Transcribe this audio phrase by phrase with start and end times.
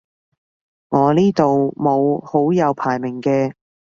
[0.89, 3.53] 我呢度冇好友排名嘅